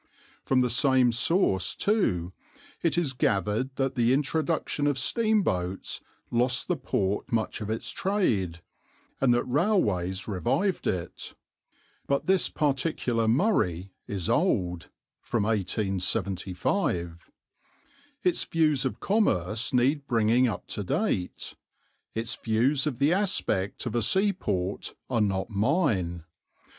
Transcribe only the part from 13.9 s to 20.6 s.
is old (1875). Its views of commerce need bringing